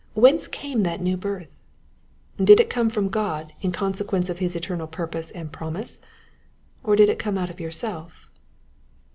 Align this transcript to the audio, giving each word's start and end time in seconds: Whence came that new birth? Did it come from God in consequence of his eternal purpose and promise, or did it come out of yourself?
Whence 0.15 0.47
came 0.47 0.81
that 0.81 0.99
new 0.99 1.15
birth? 1.15 1.49
Did 2.43 2.59
it 2.59 2.71
come 2.71 2.89
from 2.89 3.09
God 3.09 3.53
in 3.61 3.71
consequence 3.71 4.31
of 4.31 4.39
his 4.39 4.55
eternal 4.55 4.87
purpose 4.87 5.29
and 5.29 5.51
promise, 5.53 5.99
or 6.83 6.95
did 6.95 7.07
it 7.07 7.19
come 7.19 7.37
out 7.37 7.51
of 7.51 7.59
yourself? 7.59 8.27